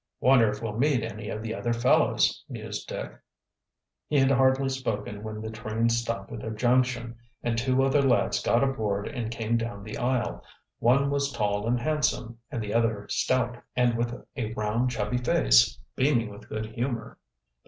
"Wonder 0.19 0.49
if 0.49 0.63
we'll 0.63 0.79
meet 0.79 1.03
any 1.03 1.29
of 1.29 1.43
the 1.43 1.53
other 1.53 1.73
fellows," 1.73 2.43
mused 2.49 2.87
Dick. 2.87 3.19
He 4.07 4.17
had 4.17 4.31
hardly 4.31 4.67
spoken 4.67 5.21
when 5.21 5.41
the 5.43 5.51
train 5.51 5.89
stopped 5.89 6.31
at 6.31 6.43
a 6.43 6.49
junction, 6.49 7.17
and 7.43 7.55
two 7.55 7.83
other 7.83 8.01
lads 8.01 8.41
got 8.41 8.63
aboard 8.63 9.07
and 9.07 9.29
came 9.29 9.57
down 9.57 9.83
the 9.83 9.99
aisle. 9.99 10.43
One 10.79 11.11
was 11.11 11.31
tall 11.31 11.67
and 11.67 11.79
handsome, 11.79 12.39
and 12.49 12.63
the 12.63 12.73
other 12.73 13.07
stout 13.09 13.59
and 13.75 13.95
with 13.95 14.11
a 14.35 14.51
round, 14.55 14.89
chubby 14.89 15.19
face 15.19 15.77
beaming 15.95 16.29
with 16.29 16.49
good 16.49 16.65
humor. 16.73 17.19